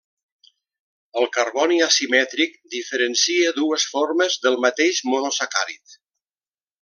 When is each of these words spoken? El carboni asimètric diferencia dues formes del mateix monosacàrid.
El 1.19 1.27
carboni 1.35 1.77
asimètric 1.87 2.57
diferencia 2.77 3.51
dues 3.61 3.87
formes 3.95 4.39
del 4.47 4.61
mateix 4.69 5.03
monosacàrid. 5.13 5.99